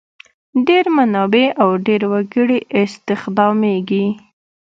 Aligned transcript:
ډېر 0.67 0.85
منابع 0.97 1.45
او 1.63 1.69
ډېر 1.87 2.01
وګړي 2.11 2.59
استخدامیږي. 2.81 4.05